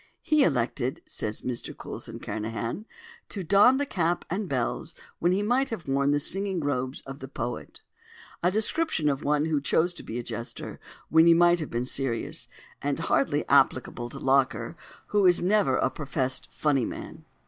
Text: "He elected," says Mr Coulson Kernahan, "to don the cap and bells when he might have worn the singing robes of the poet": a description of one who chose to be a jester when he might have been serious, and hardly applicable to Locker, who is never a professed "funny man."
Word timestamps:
"He 0.23 0.43
elected," 0.43 1.03
says 1.07 1.43
Mr 1.43 1.77
Coulson 1.77 2.17
Kernahan, 2.19 2.85
"to 3.29 3.43
don 3.43 3.77
the 3.77 3.85
cap 3.85 4.25
and 4.31 4.49
bells 4.49 4.95
when 5.19 5.31
he 5.31 5.43
might 5.43 5.69
have 5.69 5.87
worn 5.87 6.09
the 6.09 6.19
singing 6.19 6.59
robes 6.59 7.01
of 7.01 7.19
the 7.19 7.27
poet": 7.27 7.81
a 8.41 8.49
description 8.49 9.09
of 9.09 9.23
one 9.23 9.45
who 9.45 9.61
chose 9.61 9.93
to 9.93 10.01
be 10.01 10.17
a 10.17 10.23
jester 10.23 10.79
when 11.09 11.27
he 11.27 11.35
might 11.35 11.59
have 11.59 11.69
been 11.69 11.85
serious, 11.85 12.47
and 12.81 12.97
hardly 13.11 13.47
applicable 13.47 14.09
to 14.09 14.17
Locker, 14.17 14.75
who 15.09 15.27
is 15.27 15.43
never 15.43 15.77
a 15.77 15.91
professed 15.91 16.47
"funny 16.51 16.83
man." 16.85 17.25